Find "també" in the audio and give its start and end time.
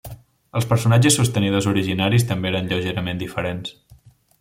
2.33-2.53